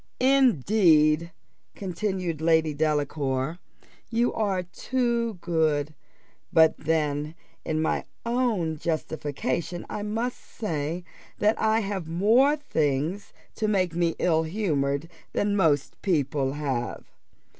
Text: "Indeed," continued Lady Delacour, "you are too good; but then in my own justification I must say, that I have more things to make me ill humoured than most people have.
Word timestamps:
"Indeed," 0.19 1.31
continued 1.75 2.41
Lady 2.41 2.73
Delacour, 2.73 3.59
"you 4.09 4.33
are 4.33 4.63
too 4.63 5.35
good; 5.41 5.93
but 6.51 6.75
then 6.75 7.35
in 7.63 7.83
my 7.83 8.05
own 8.25 8.79
justification 8.79 9.85
I 9.91 10.01
must 10.01 10.39
say, 10.41 11.03
that 11.37 11.61
I 11.61 11.81
have 11.81 12.07
more 12.07 12.55
things 12.55 13.31
to 13.53 13.67
make 13.67 13.93
me 13.93 14.15
ill 14.17 14.41
humoured 14.41 15.07
than 15.33 15.55
most 15.55 16.01
people 16.01 16.53
have. 16.53 17.05